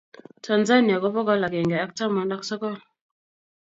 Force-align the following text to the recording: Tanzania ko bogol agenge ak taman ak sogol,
Tanzania 0.47 0.95
ko 1.03 1.07
bogol 1.15 1.45
agenge 1.47 1.77
ak 1.83 1.91
taman 1.97 2.35
ak 2.35 2.41
sogol, 2.49 2.75